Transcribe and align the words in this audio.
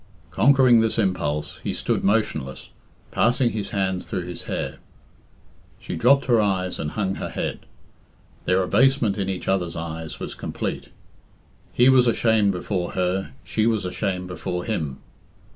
Conquering 0.31 0.79
this 0.81 0.97
impulse, 0.97 1.59
he 1.63 1.73
stood 1.75 2.03
motionless, 2.03 2.69
passing 3.11 3.51
his 3.51 3.69
hands 3.69 4.09
through 4.09 4.25
his 4.25 4.45
hair. 4.45 4.79
She 5.79 5.95
dropped 5.95 6.25
her 6.25 6.41
eyes 6.41 6.79
and 6.79 6.89
hung 6.89 7.13
her 7.13 7.29
head. 7.29 7.67
Their 8.45 8.63
abasement 8.63 9.19
in 9.19 9.29
each 9.29 9.47
other's 9.47 9.75
eyes 9.75 10.19
was 10.19 10.33
complete. 10.33 10.89
He 11.71 11.87
was 11.87 12.07
ashamed 12.07 12.51
before 12.51 12.93
her, 12.93 13.33
she 13.43 13.67
was 13.67 13.85
ashamed 13.85 14.27
before 14.27 14.63
him. 14.65 14.97